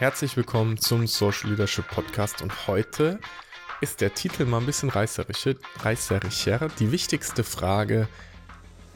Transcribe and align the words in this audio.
Herzlich 0.00 0.34
willkommen 0.38 0.78
zum 0.78 1.06
Social 1.06 1.50
Leadership 1.50 1.86
Podcast 1.88 2.40
und 2.40 2.66
heute 2.66 3.20
ist 3.82 4.00
der 4.00 4.14
Titel 4.14 4.46
mal 4.46 4.56
ein 4.56 4.64
bisschen 4.64 4.88
reißerischer. 4.88 5.56
reißerischer 5.76 6.70
die 6.78 6.90
wichtigste 6.90 7.44
Frage 7.44 8.08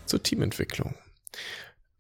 zur 0.06 0.22
Teamentwicklung. 0.22 0.94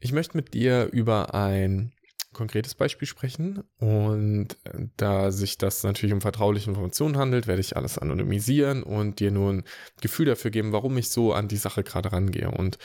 Ich 0.00 0.12
möchte 0.12 0.38
mit 0.38 0.54
dir 0.54 0.88
über 0.90 1.34
ein 1.34 1.92
konkretes 2.32 2.74
Beispiel 2.74 3.06
sprechen 3.06 3.64
und 3.76 4.56
da 4.96 5.32
sich 5.32 5.58
das 5.58 5.82
natürlich 5.82 6.14
um 6.14 6.22
vertrauliche 6.22 6.70
Informationen 6.70 7.18
handelt, 7.18 7.46
werde 7.46 7.60
ich 7.60 7.76
alles 7.76 7.98
anonymisieren 7.98 8.82
und 8.82 9.20
dir 9.20 9.30
nur 9.30 9.52
ein 9.52 9.64
Gefühl 10.00 10.24
dafür 10.24 10.50
geben, 10.50 10.72
warum 10.72 10.96
ich 10.96 11.10
so 11.10 11.34
an 11.34 11.48
die 11.48 11.58
Sache 11.58 11.84
gerade 11.84 12.10
rangehe. 12.10 12.50
Und 12.50 12.78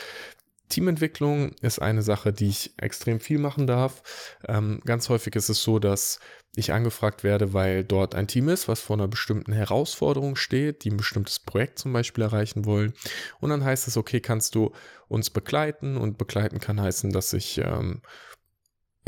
Teamentwicklung 0.70 1.54
ist 1.62 1.82
eine 1.82 2.04
Sache, 2.04 2.32
die 2.32 2.48
ich 2.48 2.74
extrem 2.78 3.20
viel 3.20 3.40
machen 3.40 3.68
darf. 3.68 4.38
Ähm, 4.48 4.82
ganz 4.86 5.10
häufig 5.10 5.36
ist 5.36 5.50
es 5.50 5.64
so, 5.64 5.80
dass 5.80 6.20
ich 6.56 6.72
angefragt 6.74 7.24
werde, 7.24 7.54
weil 7.54 7.84
dort 7.84 8.16
ein 8.16 8.28
Team 8.28 8.50
ist, 8.50 8.68
was 8.68 8.80
vor 8.80 8.96
einer 8.96 9.08
bestimmten 9.08 9.52
Herausforderung 9.52 10.36
steht, 10.36 10.84
die 10.84 10.92
ein 10.92 10.98
bestimmtes 10.98 11.40
Projekt 11.40 11.80
zum 11.80 11.94
Beispiel 11.94 12.24
erreichen 12.24 12.66
wollen. 12.66 12.94
Und 13.40 13.50
dann 13.50 13.64
heißt 13.64 13.88
es, 13.88 13.98
okay, 13.98 14.20
kannst 14.20 14.56
du 14.56 14.72
uns 15.08 15.30
begleiten? 15.30 15.98
Und 15.98 16.18
begleiten 16.18 16.60
kann 16.60 16.80
heißen, 16.80 17.12
dass 17.12 17.34
ich 17.34 17.60
ähm, 17.60 18.02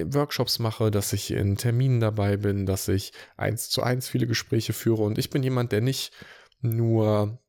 Workshops 0.03 0.59
mache, 0.59 0.89
dass 0.89 1.13
ich 1.13 1.31
in 1.31 1.57
Terminen 1.57 1.99
dabei 1.99 2.37
bin, 2.37 2.65
dass 2.65 2.87
ich 2.87 3.13
eins 3.37 3.70
zu 3.70 3.84
eins 3.84 4.07
viele 4.07 4.27
Gespräche 4.27 4.73
führe. 4.73 5.03
Und 5.03 5.17
ich 5.17 5.29
bin 5.29 5.43
jemand, 5.43 5.71
der 5.71 5.81
nicht 5.81 6.12
nur 6.62 7.40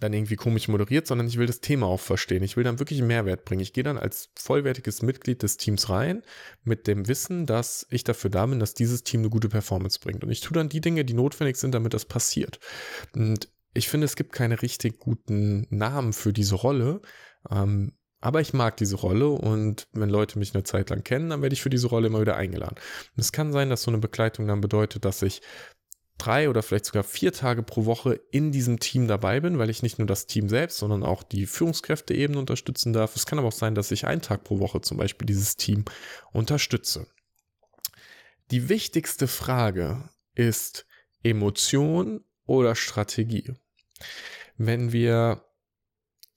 dann 0.00 0.12
irgendwie 0.12 0.36
komisch 0.36 0.68
moderiert, 0.68 1.06
sondern 1.06 1.26
ich 1.26 1.38
will 1.38 1.46
das 1.46 1.60
Thema 1.60 1.86
auch 1.86 2.00
verstehen. 2.00 2.42
Ich 2.42 2.56
will 2.56 2.64
dann 2.64 2.78
wirklich 2.78 2.98
einen 2.98 3.08
Mehrwert 3.08 3.44
bringen. 3.44 3.62
Ich 3.62 3.72
gehe 3.72 3.84
dann 3.84 3.98
als 3.98 4.30
vollwertiges 4.36 5.02
Mitglied 5.02 5.42
des 5.42 5.56
Teams 5.56 5.88
rein 5.88 6.22
mit 6.64 6.86
dem 6.86 7.08
Wissen, 7.08 7.46
dass 7.46 7.86
ich 7.90 8.04
dafür 8.04 8.30
da 8.30 8.46
bin, 8.46 8.58
dass 8.58 8.74
dieses 8.74 9.02
Team 9.02 9.20
eine 9.20 9.30
gute 9.30 9.48
Performance 9.48 9.98
bringt. 10.00 10.24
Und 10.24 10.30
ich 10.30 10.40
tue 10.40 10.54
dann 10.54 10.68
die 10.68 10.80
Dinge, 10.80 11.04
die 11.04 11.14
notwendig 11.14 11.56
sind, 11.56 11.74
damit 11.74 11.94
das 11.94 12.04
passiert. 12.04 12.58
Und 13.14 13.48
ich 13.74 13.88
finde, 13.88 14.04
es 14.04 14.16
gibt 14.16 14.32
keine 14.32 14.62
richtig 14.62 14.98
guten 14.98 15.66
Namen 15.70 16.12
für 16.12 16.32
diese 16.32 16.54
Rolle. 16.54 17.00
Ähm, 17.50 17.92
aber 18.20 18.40
ich 18.40 18.54
mag 18.54 18.76
diese 18.78 18.96
Rolle 18.96 19.28
und 19.28 19.86
wenn 19.92 20.08
Leute 20.08 20.38
mich 20.38 20.54
eine 20.54 20.64
Zeit 20.64 20.90
lang 20.90 21.04
kennen, 21.04 21.30
dann 21.30 21.42
werde 21.42 21.52
ich 21.52 21.62
für 21.62 21.70
diese 21.70 21.86
Rolle 21.86 22.08
immer 22.08 22.20
wieder 22.20 22.36
eingeladen. 22.36 22.76
Und 22.76 23.20
es 23.20 23.30
kann 23.30 23.52
sein, 23.52 23.70
dass 23.70 23.82
so 23.82 23.90
eine 23.90 23.98
Begleitung 23.98 24.48
dann 24.48 24.60
bedeutet, 24.60 25.04
dass 25.04 25.22
ich 25.22 25.42
drei 26.18 26.48
oder 26.48 26.62
vielleicht 26.62 26.86
sogar 26.86 27.04
vier 27.04 27.32
Tage 27.32 27.62
pro 27.62 27.84
Woche 27.84 28.20
in 28.30 28.52
diesem 28.52 28.80
Team 28.80 29.06
dabei 29.06 29.40
bin, 29.40 29.58
weil 29.58 29.70
ich 29.70 29.82
nicht 29.82 29.98
nur 29.98 30.06
das 30.06 30.26
Team 30.26 30.48
selbst, 30.48 30.78
sondern 30.78 31.02
auch 31.02 31.22
die 31.22 31.46
Führungskräfte 31.46 32.14
eben 32.14 32.36
unterstützen 32.36 32.92
darf. 32.92 33.16
Es 33.16 33.26
kann 33.26 33.38
aber 33.38 33.48
auch 33.48 33.52
sein, 33.52 33.74
dass 33.74 33.90
ich 33.90 34.06
einen 34.06 34.22
Tag 34.22 34.44
pro 34.44 34.58
Woche 34.58 34.80
zum 34.80 34.96
Beispiel 34.96 35.26
dieses 35.26 35.56
Team 35.56 35.84
unterstütze. 36.32 37.06
Die 38.50 38.68
wichtigste 38.68 39.26
Frage 39.26 40.08
ist 40.34 40.86
Emotion 41.22 42.24
oder 42.46 42.74
Strategie. 42.74 43.52
Wenn 44.56 44.92
wir 44.92 45.44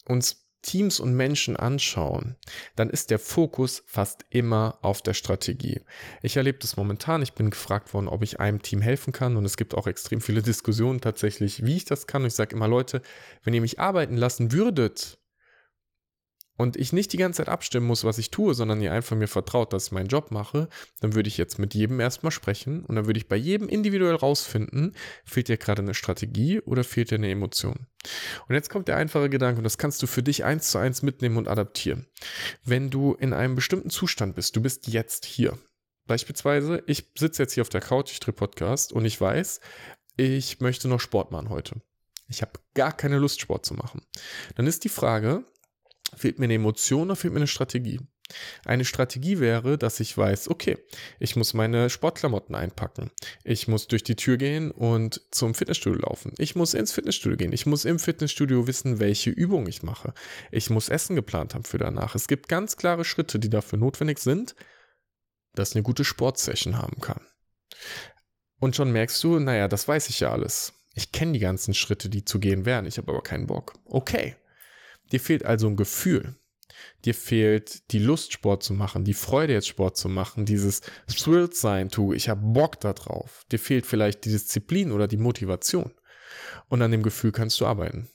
uns 0.05 0.48
Teams 0.61 0.99
und 0.99 1.13
Menschen 1.13 1.55
anschauen, 1.55 2.35
dann 2.75 2.89
ist 2.89 3.11
der 3.11 3.19
Fokus 3.19 3.83
fast 3.85 4.25
immer 4.29 4.79
auf 4.81 5.01
der 5.01 5.13
Strategie. 5.13 5.81
Ich 6.21 6.37
erlebe 6.37 6.59
das 6.59 6.75
momentan. 6.75 7.21
Ich 7.21 7.33
bin 7.33 7.49
gefragt 7.49 7.93
worden, 7.93 8.07
ob 8.07 8.23
ich 8.23 8.39
einem 8.39 8.61
Team 8.61 8.81
helfen 8.81 9.13
kann 9.13 9.37
und 9.37 9.45
es 9.45 9.57
gibt 9.57 9.75
auch 9.75 9.87
extrem 9.87 10.21
viele 10.21 10.41
Diskussionen 10.41 11.01
tatsächlich, 11.01 11.65
wie 11.65 11.77
ich 11.77 11.85
das 11.85 12.07
kann. 12.07 12.23
Und 12.23 12.27
ich 12.27 12.35
sage 12.35 12.55
immer, 12.55 12.67
Leute, 12.67 13.01
wenn 13.43 13.53
ihr 13.53 13.61
mich 13.61 13.79
arbeiten 13.79 14.17
lassen 14.17 14.51
würdet, 14.51 15.18
und 16.59 16.75
ich 16.75 16.91
nicht 16.91 17.13
die 17.13 17.17
ganze 17.17 17.37
Zeit 17.37 17.47
abstimmen 17.47 17.87
muss, 17.87 18.03
was 18.03 18.17
ich 18.17 18.31
tue, 18.31 18.53
sondern 18.53 18.81
ihr 18.81 18.91
einfach 18.91 19.15
mir 19.15 19.29
vertraut, 19.29 19.71
dass 19.71 19.85
ich 19.85 19.91
meinen 19.93 20.09
Job 20.09 20.29
mache, 20.29 20.67
dann 20.99 21.15
würde 21.15 21.29
ich 21.29 21.37
jetzt 21.37 21.57
mit 21.57 21.73
jedem 21.73 22.01
erstmal 22.01 22.33
sprechen 22.33 22.83
und 22.83 22.97
dann 22.97 23.05
würde 23.05 23.17
ich 23.17 23.29
bei 23.29 23.37
jedem 23.37 23.69
individuell 23.69 24.15
rausfinden, 24.15 24.93
fehlt 25.23 25.47
dir 25.47 25.55
gerade 25.55 25.81
eine 25.81 25.93
Strategie 25.93 26.59
oder 26.59 26.83
fehlt 26.83 27.11
dir 27.11 27.15
eine 27.15 27.31
Emotion. 27.31 27.87
Und 28.49 28.55
jetzt 28.55 28.69
kommt 28.69 28.89
der 28.89 28.97
einfache 28.97 29.29
Gedanke 29.29 29.59
und 29.59 29.63
das 29.63 29.77
kannst 29.77 30.03
du 30.03 30.07
für 30.07 30.21
dich 30.21 30.43
eins 30.43 30.69
zu 30.71 30.79
eins 30.79 31.01
mitnehmen 31.01 31.37
und 31.37 31.47
adaptieren. 31.47 32.07
Wenn 32.65 32.89
du 32.89 33.13
in 33.13 33.31
einem 33.31 33.55
bestimmten 33.55 33.89
Zustand 33.89 34.35
bist, 34.35 34.57
du 34.57 34.61
bist 34.61 34.89
jetzt 34.89 35.23
hier. 35.23 35.57
Beispielsweise, 36.07 36.83
ich 36.87 37.09
sitze 37.17 37.41
jetzt 37.41 37.53
hier 37.53 37.61
auf 37.61 37.69
der 37.69 37.79
Couch, 37.79 38.11
ich 38.11 38.19
drehe 38.19 38.33
Podcast 38.33 38.91
und 38.91 39.05
ich 39.05 39.21
weiß, 39.21 39.61
ich 40.17 40.59
möchte 40.59 40.89
noch 40.89 40.99
Sport 40.99 41.31
machen 41.31 41.47
heute. 41.47 41.75
Ich 42.27 42.41
habe 42.41 42.51
gar 42.73 42.91
keine 42.91 43.17
Lust, 43.17 43.39
Sport 43.39 43.65
zu 43.65 43.75
machen. 43.75 44.01
Dann 44.55 44.67
ist 44.67 44.83
die 44.83 44.89
Frage, 44.89 45.45
Fehlt 46.15 46.39
mir 46.39 46.45
eine 46.45 46.55
Emotion 46.55 47.07
oder 47.07 47.15
fehlt 47.15 47.33
mir 47.33 47.39
eine 47.39 47.47
Strategie? 47.47 47.99
Eine 48.63 48.85
Strategie 48.85 49.39
wäre, 49.39 49.77
dass 49.77 49.99
ich 49.99 50.15
weiß, 50.15 50.49
okay, 50.49 50.77
ich 51.19 51.35
muss 51.35 51.53
meine 51.53 51.89
Sportklamotten 51.89 52.55
einpacken. 52.55 53.09
Ich 53.43 53.67
muss 53.67 53.87
durch 53.87 54.03
die 54.03 54.15
Tür 54.15 54.37
gehen 54.37 54.71
und 54.71 55.21
zum 55.31 55.55
Fitnessstudio 55.55 56.01
laufen. 56.01 56.33
Ich 56.37 56.55
muss 56.55 56.73
ins 56.73 56.91
Fitnessstudio 56.91 57.37
gehen. 57.37 57.53
Ich 57.53 57.65
muss 57.65 57.85
im 57.85 57.97
Fitnessstudio 57.97 58.67
wissen, 58.67 58.99
welche 58.99 59.31
Übung 59.31 59.67
ich 59.67 59.81
mache. 59.81 60.13
Ich 60.51 60.69
muss 60.69 60.89
Essen 60.89 61.15
geplant 61.15 61.55
haben 61.55 61.63
für 61.63 61.79
danach. 61.79 62.15
Es 62.15 62.27
gibt 62.27 62.49
ganz 62.49 62.77
klare 62.77 63.03
Schritte, 63.03 63.39
die 63.39 63.49
dafür 63.49 63.79
notwendig 63.79 64.19
sind, 64.19 64.55
dass 65.55 65.73
eine 65.73 65.83
gute 65.83 66.05
Sportsession 66.05 66.77
haben 66.77 67.01
kann. 67.01 67.21
Und 68.59 68.75
schon 68.75 68.91
merkst 68.91 69.23
du, 69.23 69.39
naja, 69.39 69.67
das 69.67 69.87
weiß 69.87 70.09
ich 70.09 70.19
ja 70.19 70.31
alles. 70.31 70.73
Ich 70.93 71.11
kenne 71.11 71.31
die 71.31 71.39
ganzen 71.39 71.73
Schritte, 71.73 72.09
die 72.09 72.25
zu 72.25 72.39
gehen 72.39 72.65
wären. 72.65 72.85
Ich 72.85 72.97
habe 72.97 73.11
aber 73.11 73.21
keinen 73.21 73.47
Bock. 73.47 73.73
Okay, 73.85 74.35
Dir 75.11 75.19
fehlt 75.19 75.45
also 75.45 75.67
ein 75.67 75.75
Gefühl. 75.75 76.35
Dir 77.05 77.13
fehlt 77.13 77.91
die 77.91 77.99
Lust, 77.99 78.33
Sport 78.33 78.63
zu 78.63 78.73
machen, 78.73 79.03
die 79.03 79.13
Freude, 79.13 79.53
jetzt 79.53 79.67
Sport 79.67 79.97
zu 79.97 80.09
machen, 80.09 80.45
dieses 80.45 80.81
Thrilled 81.07 81.55
sein, 81.55 81.89
tu, 81.89 82.13
ich 82.13 82.29
habe 82.29 82.41
Bock 82.43 82.79
da 82.79 82.93
drauf. 82.93 83.45
Dir 83.51 83.59
fehlt 83.59 83.85
vielleicht 83.85 84.25
die 84.25 84.31
Disziplin 84.31 84.91
oder 84.91 85.07
die 85.07 85.17
Motivation. 85.17 85.91
Und 86.67 86.81
an 86.81 86.91
dem 86.91 87.03
Gefühl 87.03 87.31
kannst 87.31 87.59
du 87.59 87.65
arbeiten. 87.65 88.09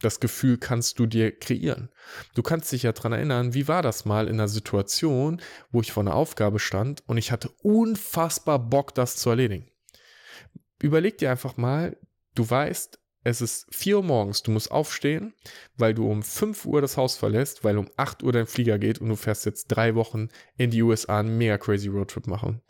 Das 0.00 0.18
Gefühl 0.18 0.56
kannst 0.56 0.98
du 0.98 1.06
dir 1.06 1.30
kreieren. 1.38 1.90
Du 2.34 2.42
kannst 2.42 2.72
dich 2.72 2.84
ja 2.84 2.92
dran 2.92 3.12
erinnern, 3.12 3.54
wie 3.54 3.68
war 3.68 3.82
das 3.82 4.06
mal 4.06 4.28
in 4.28 4.34
einer 4.34 4.48
Situation, 4.48 5.42
wo 5.70 5.80
ich 5.82 5.92
vor 5.92 6.02
einer 6.02 6.14
Aufgabe 6.14 6.58
stand 6.58 7.02
und 7.06 7.18
ich 7.18 7.32
hatte 7.32 7.50
unfassbar 7.62 8.58
Bock, 8.58 8.94
das 8.94 9.16
zu 9.16 9.30
erledigen. 9.30 9.70
Überleg 10.80 11.18
dir 11.18 11.30
einfach 11.30 11.58
mal, 11.58 11.98
du 12.34 12.48
weißt, 12.48 12.98
es 13.22 13.40
ist 13.40 13.66
4 13.74 13.98
Uhr 13.98 14.02
morgens, 14.02 14.42
du 14.42 14.50
musst 14.50 14.70
aufstehen, 14.70 15.34
weil 15.76 15.94
du 15.94 16.10
um 16.10 16.22
5 16.22 16.64
Uhr 16.64 16.80
das 16.80 16.96
Haus 16.96 17.16
verlässt, 17.16 17.64
weil 17.64 17.76
um 17.76 17.90
8 17.96 18.22
Uhr 18.22 18.32
dein 18.32 18.46
Flieger 18.46 18.78
geht 18.78 19.00
und 19.00 19.08
du 19.08 19.16
fährst 19.16 19.44
jetzt 19.44 19.68
drei 19.68 19.94
Wochen 19.94 20.28
in 20.56 20.70
die 20.70 20.82
USA 20.82 21.20
einen 21.20 21.36
mega 21.36 21.58
crazy 21.58 21.88
Roadtrip 21.88 22.26
machen. 22.26 22.62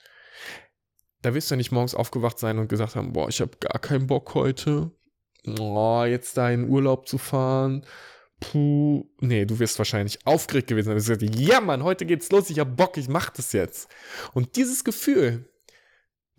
Da 1.23 1.35
wirst 1.35 1.51
du 1.51 1.57
nicht 1.57 1.71
morgens 1.71 1.95
aufgewacht 1.95 2.39
sein 2.39 2.59
und 2.59 2.69
gesagt 2.69 2.97
haben, 2.97 3.13
boah, 3.13 3.29
ich 3.29 3.41
habe 3.41 3.59
gar 3.61 3.79
keinen 3.79 4.07
Bock 4.07 4.35
heute, 4.35 4.91
oh, 5.59 6.05
jetzt 6.05 6.37
da 6.37 6.51
in 6.51 6.69
Urlaub 6.69 7.07
zu 7.07 7.19
fahren. 7.19 7.87
Puh. 8.41 9.05
Nee, 9.21 9.45
du 9.45 9.59
wirst 9.59 9.79
wahrscheinlich 9.79 10.27
aufgeregt 10.27 10.69
gewesen 10.69 10.87
sein. 10.87 10.97
Du 10.97 11.07
wirst 11.07 11.21
gesagt, 11.21 11.39
ja 11.39 11.61
Mann, 11.61 11.85
heute 11.85 12.07
geht's 12.07 12.31
los, 12.33 12.51
ich 12.51 12.59
hab 12.59 12.77
Bock, 12.77 12.97
ich 12.97 13.09
mach 13.09 13.31
das 13.31 13.53
jetzt. 13.53 13.89
Und 14.33 14.57
dieses 14.57 14.83
Gefühl, 14.83 15.50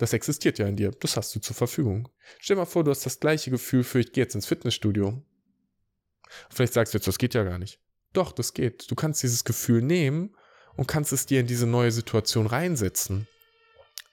das 0.02 0.14
existiert 0.14 0.58
ja 0.58 0.66
in 0.66 0.76
dir. 0.76 0.90
Das 1.00 1.16
hast 1.16 1.36
du 1.36 1.40
zur 1.40 1.56
Verfügung. 1.56 2.10
Stell 2.40 2.56
dir 2.56 2.62
mal 2.62 2.66
vor, 2.66 2.84
du 2.84 2.90
hast 2.90 3.06
das 3.06 3.20
gleiche 3.20 3.52
Gefühl 3.52 3.84
für, 3.84 4.00
ich 4.00 4.12
gehe 4.12 4.24
jetzt 4.24 4.34
ins 4.34 4.48
Fitnessstudio. 4.48 5.22
Vielleicht 6.50 6.74
sagst 6.74 6.94
du 6.94 6.98
jetzt, 6.98 7.08
das 7.08 7.20
geht 7.20 7.36
ja 7.36 7.44
gar 7.44 7.60
nicht. 7.60 7.80
Doch, 8.12 8.32
das 8.32 8.56
geht. 8.56 8.90
Du 8.90 8.96
kannst 8.96 9.22
dieses 9.22 9.44
Gefühl 9.44 9.84
nehmen 9.84 10.36
und 10.76 10.88
kannst 10.88 11.14
es 11.14 11.28
dir 11.28 11.40
in 11.40 11.46
diese 11.46 11.68
neue 11.68 11.92
Situation 11.92 12.48
reinsetzen. 12.48 13.28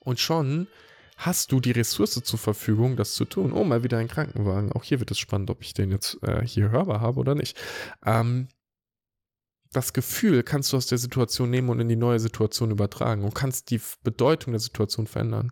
Und 0.00 0.21
schon 0.21 0.69
hast 1.16 1.53
du 1.53 1.60
die 1.60 1.71
Ressource 1.71 2.21
zur 2.22 2.38
Verfügung, 2.38 2.97
das 2.97 3.15
zu 3.15 3.25
tun. 3.25 3.53
Oh, 3.54 3.65
mal 3.65 3.82
wieder 3.82 3.97
ein 3.97 4.09
Krankenwagen. 4.09 4.72
Auch 4.72 4.84
hier 4.84 5.00
wird 5.00 5.10
es 5.10 5.19
spannend, 5.19 5.48
ob 5.48 5.62
ich 5.62 5.72
den 5.72 5.91
jetzt 5.91 6.22
äh, 6.22 6.47
hier 6.47 6.69
hörbar 6.71 7.00
habe 7.00 7.19
oder 7.19 7.34
nicht. 7.34 7.59
Ähm, 8.04 8.48
das 9.73 9.93
Gefühl 9.93 10.43
kannst 10.43 10.73
du 10.73 10.77
aus 10.77 10.87
der 10.87 10.99
Situation 10.99 11.51
nehmen 11.51 11.69
und 11.69 11.81
in 11.81 11.89
die 11.89 11.97
neue 11.97 12.21
Situation 12.21 12.71
übertragen 12.71 13.25
und 13.25 13.34
kannst 13.34 13.71
die 13.71 13.81
Bedeutung 14.03 14.53
der 14.53 14.61
Situation 14.61 15.06
verändern. 15.06 15.51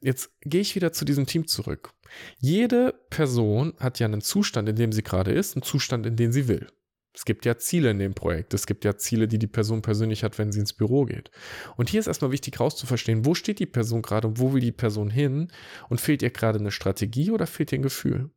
Jetzt 0.00 0.30
gehe 0.40 0.60
ich 0.60 0.74
wieder 0.74 0.92
zu 0.92 1.04
diesem 1.04 1.26
Team 1.26 1.46
zurück. 1.46 1.92
Jede 2.38 2.94
Person 3.10 3.74
hat 3.78 3.98
ja 3.98 4.06
einen 4.06 4.20
Zustand, 4.20 4.68
in 4.68 4.76
dem 4.76 4.92
sie 4.92 5.02
gerade 5.02 5.32
ist, 5.32 5.56
einen 5.56 5.62
Zustand, 5.62 6.06
in 6.06 6.16
dem 6.16 6.32
sie 6.32 6.48
will. 6.48 6.66
Es 7.14 7.24
gibt 7.24 7.44
ja 7.44 7.58
Ziele 7.58 7.90
in 7.90 7.98
dem 7.98 8.14
Projekt. 8.14 8.54
Es 8.54 8.66
gibt 8.66 8.84
ja 8.84 8.96
Ziele, 8.96 9.26
die 9.26 9.40
die 9.40 9.48
Person 9.48 9.82
persönlich 9.82 10.22
hat, 10.22 10.38
wenn 10.38 10.52
sie 10.52 10.60
ins 10.60 10.72
Büro 10.72 11.04
geht. 11.04 11.32
Und 11.76 11.90
hier 11.90 11.98
ist 11.98 12.06
erstmal 12.06 12.30
wichtig 12.30 12.60
rauszuverstehen, 12.60 13.24
wo 13.24 13.34
steht 13.34 13.58
die 13.58 13.66
Person 13.66 14.02
gerade 14.02 14.28
und 14.28 14.38
wo 14.38 14.52
will 14.52 14.60
die 14.60 14.72
Person 14.72 15.10
hin 15.10 15.50
und 15.88 16.00
fehlt 16.00 16.22
ihr 16.22 16.30
gerade 16.30 16.60
eine 16.60 16.70
Strategie 16.70 17.32
oder 17.32 17.48
fehlt 17.48 17.72
ihr 17.72 17.80
ein 17.80 17.82
Gefühl? 17.82 18.30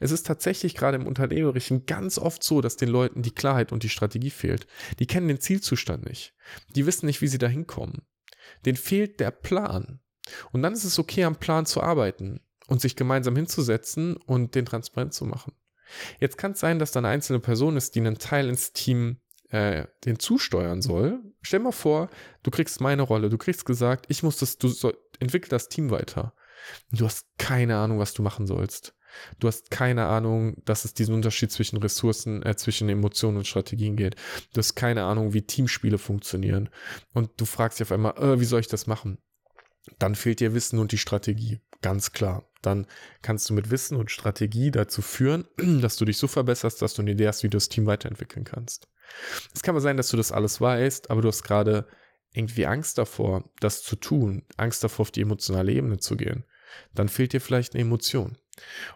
Es 0.00 0.10
ist 0.10 0.26
tatsächlich 0.26 0.74
gerade 0.74 0.96
im 0.96 1.06
Unternehmerischen 1.06 1.86
ganz 1.86 2.18
oft 2.18 2.42
so, 2.42 2.60
dass 2.60 2.76
den 2.76 2.88
Leuten 2.88 3.22
die 3.22 3.34
Klarheit 3.34 3.72
und 3.72 3.82
die 3.82 3.88
Strategie 3.88 4.30
fehlt. 4.30 4.66
Die 4.98 5.06
kennen 5.06 5.28
den 5.28 5.40
Zielzustand 5.40 6.04
nicht. 6.06 6.34
Die 6.74 6.86
wissen 6.86 7.06
nicht, 7.06 7.22
wie 7.22 7.28
sie 7.28 7.38
da 7.38 7.48
hinkommen. 7.48 8.02
Denen 8.64 8.76
fehlt 8.76 9.20
der 9.20 9.30
Plan. 9.30 10.00
Und 10.52 10.62
dann 10.62 10.72
ist 10.72 10.84
es 10.84 10.98
okay, 10.98 11.24
am 11.24 11.36
Plan 11.36 11.66
zu 11.66 11.82
arbeiten 11.82 12.40
und 12.66 12.80
sich 12.80 12.96
gemeinsam 12.96 13.36
hinzusetzen 13.36 14.16
und 14.16 14.54
den 14.54 14.66
transparent 14.66 15.14
zu 15.14 15.24
machen. 15.24 15.52
Jetzt 16.18 16.36
kann 16.36 16.52
es 16.52 16.60
sein, 16.60 16.78
dass 16.78 16.90
da 16.90 17.00
eine 17.00 17.08
einzelne 17.08 17.38
Person 17.38 17.76
ist, 17.76 17.94
die 17.94 18.00
einen 18.00 18.18
Teil 18.18 18.48
ins 18.48 18.72
Team 18.72 19.18
äh, 19.50 19.86
den 20.04 20.18
zusteuern 20.18 20.82
soll. 20.82 21.20
Stell 21.42 21.60
mal 21.60 21.72
vor, 21.72 22.10
du 22.42 22.50
kriegst 22.50 22.80
meine 22.80 23.02
Rolle, 23.02 23.28
du 23.30 23.38
kriegst 23.38 23.64
gesagt, 23.64 24.06
ich 24.08 24.22
muss 24.22 24.38
das, 24.38 24.58
du 24.58 24.68
soll, 24.68 24.98
entwickel 25.20 25.48
das 25.48 25.68
Team 25.68 25.90
weiter. 25.90 26.34
Du 26.90 27.04
hast 27.04 27.26
keine 27.38 27.76
Ahnung, 27.76 27.98
was 28.00 28.14
du 28.14 28.22
machen 28.22 28.46
sollst. 28.46 28.95
Du 29.38 29.48
hast 29.48 29.70
keine 29.70 30.06
Ahnung, 30.06 30.62
dass 30.64 30.84
es 30.84 30.94
diesen 30.94 31.14
Unterschied 31.14 31.50
zwischen 31.50 31.78
Ressourcen, 31.78 32.42
äh, 32.42 32.56
zwischen 32.56 32.88
Emotionen 32.88 33.38
und 33.38 33.46
Strategien 33.46 33.96
geht. 33.96 34.16
Du 34.52 34.58
hast 34.58 34.74
keine 34.74 35.04
Ahnung, 35.04 35.32
wie 35.32 35.42
Teamspiele 35.42 35.98
funktionieren. 35.98 36.68
Und 37.12 37.30
du 37.36 37.44
fragst 37.44 37.78
dich 37.78 37.86
auf 37.86 37.92
einmal, 37.92 38.16
äh, 38.18 38.40
wie 38.40 38.44
soll 38.44 38.60
ich 38.60 38.68
das 38.68 38.86
machen? 38.86 39.18
Dann 39.98 40.14
fehlt 40.14 40.40
dir 40.40 40.54
Wissen 40.54 40.78
und 40.78 40.92
die 40.92 40.98
Strategie. 40.98 41.60
Ganz 41.82 42.12
klar. 42.12 42.48
Dann 42.62 42.86
kannst 43.22 43.48
du 43.48 43.54
mit 43.54 43.70
Wissen 43.70 43.96
und 43.96 44.10
Strategie 44.10 44.70
dazu 44.70 45.02
führen, 45.02 45.46
dass 45.80 45.96
du 45.96 46.04
dich 46.04 46.18
so 46.18 46.26
verbesserst, 46.26 46.82
dass 46.82 46.94
du 46.94 47.02
eine 47.02 47.12
Idee 47.12 47.28
hast, 47.28 47.42
wie 47.42 47.48
du 47.48 47.56
das 47.56 47.68
Team 47.68 47.86
weiterentwickeln 47.86 48.44
kannst. 48.44 48.88
Es 49.54 49.62
kann 49.62 49.74
mal 49.74 49.80
sein, 49.80 49.96
dass 49.96 50.08
du 50.08 50.16
das 50.16 50.32
alles 50.32 50.60
weißt, 50.60 51.10
aber 51.10 51.22
du 51.22 51.28
hast 51.28 51.44
gerade 51.44 51.86
irgendwie 52.32 52.66
Angst 52.66 52.98
davor, 52.98 53.44
das 53.60 53.82
zu 53.82 53.96
tun, 53.96 54.44
Angst 54.56 54.84
davor, 54.84 55.04
auf 55.04 55.10
die 55.10 55.22
emotionale 55.22 55.72
Ebene 55.72 55.98
zu 55.98 56.16
gehen. 56.16 56.44
Dann 56.94 57.08
fehlt 57.08 57.32
dir 57.32 57.40
vielleicht 57.40 57.74
eine 57.74 57.82
Emotion. 57.82 58.36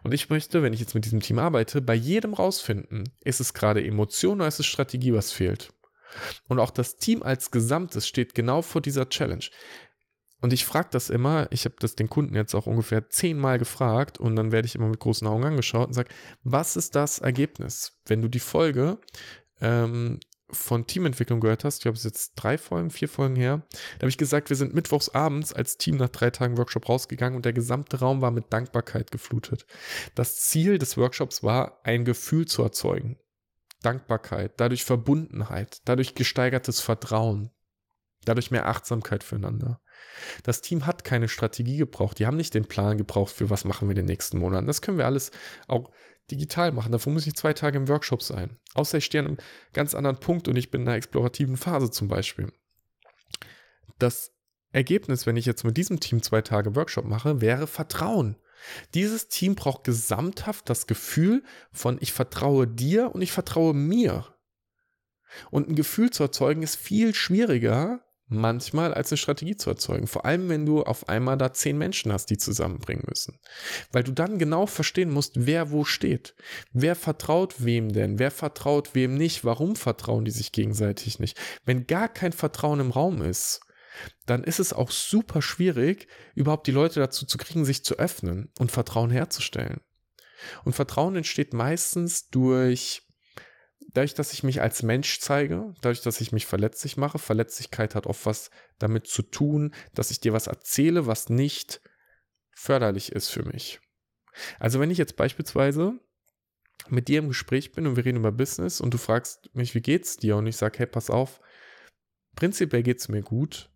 Und 0.03 0.15
ich 0.15 0.31
möchte, 0.31 0.62
wenn 0.62 0.73
ich 0.73 0.81
jetzt 0.81 0.95
mit 0.95 1.05
diesem 1.05 1.21
Team 1.21 1.39
arbeite, 1.39 1.81
bei 1.81 1.95
jedem 1.95 2.35
rausfinden, 2.35 3.05
ist 3.23 3.41
es 3.41 3.55
gerade 3.55 3.85
Emotion 3.85 4.41
oder 4.41 4.49
ist 4.49 4.61
es 4.61 4.67
Strategie, 4.67 5.12
was 5.12 5.33
fehlt. 5.33 5.73
Und 6.49 6.59
auch 6.59 6.71
das 6.71 6.97
Team 6.97 7.23
als 7.23 7.51
Gesamtes 7.51 8.09
steht 8.09 8.35
genau 8.35 8.62
vor 8.62 8.81
dieser 8.81 9.09
Challenge. 9.09 9.45
Und 10.41 10.53
ich 10.53 10.65
frage 10.65 10.89
das 10.91 11.11
immer, 11.11 11.49
ich 11.51 11.67
habe 11.67 11.77
das 11.79 11.97
den 11.97 12.09
Kunden 12.09 12.35
jetzt 12.35 12.55
auch 12.55 12.67
ungefähr 12.67 13.11
zehnmal 13.11 13.59
gefragt 13.59 14.19
und 14.19 14.37
dann 14.37 14.53
werde 14.53 14.67
ich 14.67 14.75
immer 14.75 14.89
mit 14.89 14.99
großen 14.99 15.27
Augen 15.27 15.45
angeschaut 15.45 15.89
und 15.89 15.93
sage, 15.93 16.09
was 16.43 16.77
ist 16.77 16.97
das 16.97 17.19
Ergebnis? 17.19 18.01
Wenn 18.07 18.23
du 18.23 18.29
die 18.29 18.41
Folge 18.41 18.99
ähm, 19.61 20.19
von 20.52 20.87
Teamentwicklung 20.87 21.41
gehört 21.41 21.64
hast, 21.64 21.76
ich 21.76 21.82
glaube, 21.82 21.97
es 21.97 22.05
ist 22.05 22.12
jetzt 22.12 22.32
drei 22.35 22.58
Folgen, 22.58 22.91
vier 22.91 23.08
Folgen 23.08 23.37
her, 23.37 23.62
da 23.70 24.02
habe 24.02 24.11
ich 24.11 24.19
gesagt, 24.19 24.50
wir 24.50 24.56
sind 24.56 24.75
mittwochs 24.75 25.08
abends 25.08 25.52
als 25.52 25.76
Team 25.76 25.97
nach 25.97 26.08
drei 26.08 26.31
Tagen 26.31 26.58
Workshop 26.58 26.88
rausgegangen 26.88 27.37
und 27.37 27.44
der 27.44 27.52
gesamte 27.52 28.00
Raum 28.00 28.20
war 28.20 28.31
mit 28.31 28.52
Dankbarkeit 28.52 29.11
geflutet. 29.11 29.67
Das 30.14 30.37
Ziel 30.37 30.79
des 30.79 30.97
Workshops 30.97 31.43
war, 31.43 31.81
ein 31.85 32.05
Gefühl 32.05 32.47
zu 32.47 32.62
erzeugen. 32.62 33.19
Dankbarkeit, 33.82 34.52
dadurch 34.58 34.85
Verbundenheit, 34.85 35.81
dadurch 35.85 36.14
gesteigertes 36.14 36.81
Vertrauen, 36.81 37.50
dadurch 38.25 38.50
mehr 38.50 38.67
Achtsamkeit 38.67 39.25
füreinander. 39.25 39.81
Das 40.43 40.61
Team 40.61 40.87
hat 40.87 41.05
keine 41.05 41.29
Strategie 41.29 41.79
gebraucht. 41.79 42.19
Die 42.19 42.26
haben 42.26 42.37
nicht 42.37 42.55
den 42.55 42.67
Plan 42.67 42.99
gebraucht, 42.99 43.32
für 43.32 43.50
was 43.50 43.64
machen 43.64 43.88
wir 43.88 43.93
in 43.93 43.97
den 43.97 44.06
nächsten 44.06 44.38
Monaten. 44.38 44.67
Das 44.67 44.82
können 44.82 44.99
wir 44.99 45.06
alles 45.06 45.31
auch 45.67 45.91
digital 46.31 46.73
machen. 46.73 46.93
Davor 46.93 47.12
muss 47.12 47.27
ich 47.27 47.35
zwei 47.35 47.53
Tage 47.53 47.79
im 47.79 47.88
Workshop 47.88 48.23
sein. 48.23 48.59
Außer 48.75 48.99
ich 48.99 49.05
stehe 49.05 49.23
an 49.23 49.29
einem 49.29 49.38
ganz 49.73 49.94
anderen 49.94 50.19
Punkt 50.19 50.49
und 50.49 50.56
ich 50.56 50.71
bin 50.71 50.82
in 50.82 50.88
einer 50.88 50.97
explorativen 50.97 51.56
Phase 51.56 51.91
zum 51.91 52.09
Beispiel. 52.09 52.53
Das 53.99 54.32
Ergebnis, 54.73 55.27
wenn 55.27 55.37
ich 55.37 55.47
jetzt 55.47 55.65
mit 55.65 55.77
diesem 55.77 56.00
Team 56.00 56.23
zwei 56.23 56.43
Tage 56.43 56.77
Workshop 56.77 57.05
mache, 57.05 57.41
wäre 57.41 57.67
Vertrauen. 57.67 58.37
Dieses 58.94 59.29
Team 59.29 59.55
braucht 59.55 59.85
gesamthaft 59.85 60.69
das 60.69 60.87
Gefühl 60.87 61.43
von 61.73 61.99
ich 62.00 62.12
vertraue 62.12 62.67
dir 62.67 63.15
und 63.15 63.23
ich 63.23 63.33
vertraue 63.33 63.75
mir. 63.75 64.26
Und 65.50 65.69
ein 65.69 65.76
Gefühl 65.76 66.11
zu 66.11 66.23
erzeugen 66.23 66.62
ist 66.62 66.76
viel 66.76 67.15
schwieriger, 67.15 68.05
manchmal 68.31 68.94
als 68.94 69.11
eine 69.11 69.19
Strategie 69.19 69.56
zu 69.56 69.71
erzeugen. 69.71 70.06
Vor 70.06 70.25
allem, 70.25 70.49
wenn 70.49 70.65
du 70.65 70.82
auf 70.82 71.09
einmal 71.09 71.37
da 71.37 71.53
zehn 71.53 71.77
Menschen 71.77 72.12
hast, 72.12 72.31
die 72.31 72.38
zusammenbringen 72.38 73.05
müssen. 73.09 73.38
Weil 73.93 74.05
du 74.05 74.12
dann 74.12 74.38
genau 74.38 74.67
verstehen 74.67 75.11
musst, 75.11 75.47
wer 75.47 75.71
wo 75.71 75.85
steht. 75.85 76.35
Wer 76.73 76.94
vertraut 76.94 77.65
wem 77.65 77.93
denn? 77.93 78.19
Wer 78.19 78.31
vertraut 78.31 78.94
wem 78.94 79.17
nicht? 79.17 79.44
Warum 79.44 79.77
vertrauen 79.77 80.25
die 80.25 80.31
sich 80.31 80.53
gegenseitig 80.53 81.19
nicht? 81.19 81.38
Wenn 81.65 81.87
gar 81.87 82.09
kein 82.09 82.32
Vertrauen 82.32 82.81
im 82.81 82.93
Raum 82.93 83.21
ist, 83.21 83.61
dann 84.27 84.44
ist 84.44 84.61
es 84.61 84.73
auch 84.73 84.93
super 84.93 85.43
schwierig, 85.43 86.06
überhaupt 86.35 86.69
die 86.69 86.73
Leute 86.73 87.00
dazu 87.00 87.26
zu 87.26 87.37
kriegen, 87.37 87.65
sich 87.65 87.85
zu 87.85 87.97
öffnen 87.97 88.53
und 88.59 88.71
Vertrauen 88.71 89.11
herzustellen. 89.11 89.81
Und 90.65 90.75
Vertrauen 90.75 91.17
entsteht 91.17 91.53
meistens 91.53 92.29
durch 92.29 93.03
dadurch, 93.94 94.14
dass 94.14 94.32
ich 94.32 94.42
mich 94.42 94.60
als 94.60 94.82
Mensch 94.82 95.20
zeige, 95.20 95.75
dadurch, 95.81 96.02
dass 96.02 96.20
ich 96.20 96.32
mich 96.32 96.46
verletzlich 96.46 96.96
mache, 96.96 97.19
Verletzlichkeit 97.19 97.94
hat 97.94 98.06
oft 98.06 98.26
was 98.26 98.50
damit 98.78 99.06
zu 99.06 99.22
tun, 99.22 99.75
dass 99.94 100.10
ich 100.10 100.20
dir 100.20 100.32
was 100.32 100.46
erzähle, 100.46 101.06
was 101.06 101.28
nicht 101.28 101.81
förderlich 102.52 103.12
ist 103.12 103.28
für 103.28 103.44
mich. 103.44 103.81
Also 104.58 104.81
wenn 104.81 104.90
ich 104.90 104.98
jetzt 104.98 105.16
beispielsweise 105.16 105.98
mit 106.88 107.08
dir 107.08 107.19
im 107.19 107.28
Gespräch 107.28 107.72
bin 107.72 107.87
und 107.87 107.96
wir 107.96 108.04
reden 108.04 108.19
über 108.19 108.32
Business 108.32 108.81
und 108.81 108.94
du 108.94 108.98
fragst 108.98 109.54
mich, 109.54 109.75
wie 109.75 109.82
geht's 109.82 110.16
dir? 110.16 110.37
Und 110.37 110.46
ich 110.46 110.56
sage, 110.56 110.78
hey, 110.78 110.87
pass 110.87 111.10
auf, 111.10 111.40
prinzipiell 112.37 112.82
geht's 112.82 113.08
mir 113.08 113.22
gut, 113.22 113.70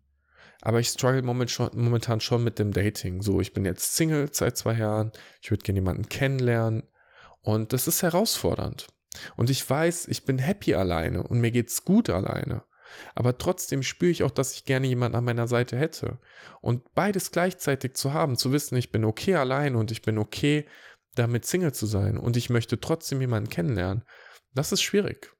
aber 0.61 0.79
ich 0.79 0.87
struggle 0.87 1.21
momentan 1.21 2.19
schon 2.19 2.43
mit 2.43 2.57
dem 2.57 2.71
Dating. 2.71 3.21
So, 3.21 3.41
ich 3.41 3.53
bin 3.53 3.65
jetzt 3.65 3.95
Single 3.95 4.29
seit 4.31 4.57
zwei 4.57 4.73
Jahren, 4.73 5.11
ich 5.41 5.51
würde 5.51 5.63
gerne 5.63 5.79
jemanden 5.79 6.09
kennenlernen 6.09 6.83
und 7.41 7.73
das 7.73 7.87
ist 7.87 8.01
herausfordernd. 8.01 8.87
Und 9.35 9.49
ich 9.49 9.67
weiß, 9.67 10.07
ich 10.07 10.25
bin 10.25 10.37
happy 10.37 10.75
alleine 10.75 11.23
und 11.23 11.39
mir 11.39 11.51
geht's 11.51 11.85
gut 11.85 12.09
alleine. 12.09 12.63
Aber 13.13 13.37
trotzdem 13.37 13.83
spüre 13.83 14.11
ich 14.11 14.23
auch, 14.23 14.31
dass 14.31 14.53
ich 14.53 14.65
gerne 14.65 14.87
jemanden 14.87 15.17
an 15.17 15.23
meiner 15.23 15.47
Seite 15.47 15.77
hätte. 15.77 16.19
Und 16.61 16.93
beides 16.93 17.31
gleichzeitig 17.31 17.95
zu 17.95 18.13
haben, 18.13 18.37
zu 18.37 18.51
wissen, 18.51 18.77
ich 18.77 18.91
bin 18.91 19.05
okay 19.05 19.35
alleine 19.35 19.77
und 19.77 19.91
ich 19.91 20.01
bin 20.01 20.17
okay 20.17 20.65
damit 21.15 21.45
Single 21.45 21.73
zu 21.73 21.85
sein 21.85 22.17
und 22.17 22.37
ich 22.37 22.49
möchte 22.49 22.79
trotzdem 22.79 23.21
jemanden 23.21 23.49
kennenlernen, 23.49 24.03
das 24.53 24.71
ist 24.71 24.81
schwierig. 24.81 25.31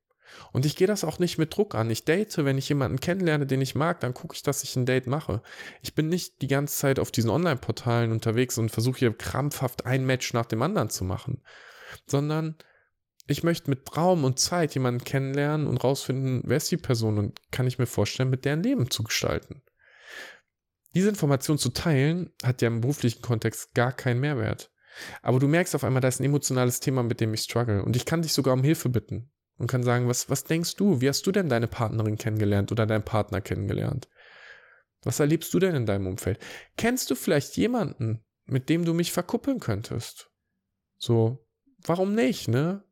Und 0.51 0.66
ich 0.66 0.75
gehe 0.75 0.88
das 0.88 1.04
auch 1.04 1.19
nicht 1.19 1.38
mit 1.38 1.56
Druck 1.56 1.75
an. 1.75 1.89
Ich 1.89 2.04
date, 2.04 2.44
wenn 2.44 2.57
ich 2.57 2.68
jemanden 2.68 3.00
kennenlerne, 3.00 3.45
den 3.45 3.62
ich 3.62 3.75
mag, 3.75 4.00
dann 4.00 4.13
gucke 4.13 4.36
ich, 4.36 4.44
dass 4.44 4.63
ich 4.63 4.75
ein 4.75 4.86
Date 4.86 5.07
mache. 5.07 5.42
Ich 5.81 5.95
bin 5.95 6.10
nicht 6.10 6.42
die 6.42 6.48
ganze 6.48 6.75
Zeit 6.75 7.00
auf 7.00 7.12
diesen 7.12 7.30
Online-Portalen 7.30 8.12
unterwegs 8.12 8.57
und 8.57 8.69
versuche 8.69 9.00
hier 9.00 9.18
krampfhaft 9.18 9.86
ein 9.86 10.06
Match 10.06 10.33
nach 10.33 10.45
dem 10.45 10.62
anderen 10.62 10.89
zu 10.89 11.04
machen, 11.04 11.42
sondern 12.06 12.56
ich 13.27 13.44
möchte 13.44 13.69
mit 13.69 13.98
Raum 13.98 14.24
und 14.24 14.39
Zeit 14.39 14.74
jemanden 14.75 15.04
kennenlernen 15.04 15.68
und 15.68 15.83
rausfinden, 15.83 16.44
wer 16.45 16.57
ist 16.57 16.72
die 16.72 16.77
Person 16.77 17.18
und 17.18 17.39
kann 17.51 17.68
ich 17.68 17.80
mir 17.80 17.88
vorstellen, 17.88 18.30
mit 18.30 18.45
deren 18.45 18.63
Leben 18.63 18.92
zu 18.92 19.04
gestalten. 19.04 19.63
Diese 20.94 21.10
Information 21.10 21.57
zu 21.57 21.69
teilen, 21.69 22.31
hat 22.44 22.62
ja 22.62 22.68
im 22.68 22.81
beruflichen 22.81 23.22
Kontext 23.22 23.74
gar 23.74 23.92
keinen 23.92 24.22
Mehrwert. 24.22 24.72
Aber 25.22 25.39
du 25.39 25.48
merkst 25.48 25.75
auf 25.75 25.83
einmal, 25.83 26.01
da 26.01 26.07
ist 26.07 26.22
ein 26.22 26.25
emotionales 26.25 26.80
Thema, 26.80 27.04
mit 27.04 27.19
dem 27.19 27.33
ich 27.33 27.42
struggle. 27.42 27.83
Und 27.83 27.98
ich 27.98 28.06
kann 28.06 28.22
dich 28.22 28.31
sogar 28.31 28.54
um 28.54 28.63
Hilfe 28.63 28.88
bitten 28.88 29.30
und 29.57 29.68
kann 29.68 29.83
sagen, 29.83 30.07
was, 30.07 30.30
was 30.30 30.45
denkst 30.45 30.77
du? 30.77 31.01
Wie 31.01 31.10
hast 31.10 31.27
du 31.27 31.33
denn 31.33 31.50
deine 31.50 31.68
Partnerin 31.68 32.18
kennengelernt 32.18 32.72
oder 32.72 32.86
deinen 32.86 33.04
Partner 33.04 33.42
kennengelernt? 33.42 34.07
Was 35.04 35.19
erlebst 35.19 35.54
du 35.54 35.60
denn 35.60 35.75
in 35.75 35.86
deinem 35.86 36.07
Umfeld? 36.07 36.39
Kennst 36.77 37.12
du 37.12 37.16
vielleicht 37.16 37.57
jemanden, 37.57 38.24
mit 38.46 38.70
dem 38.70 38.86
du 38.86 38.94
mich 38.94 39.12
verkuppeln 39.12 39.60
könntest? 39.60 40.32
So, 40.98 41.46
warum 41.84 42.15
nicht, 42.15 42.48
ne? 42.48 42.85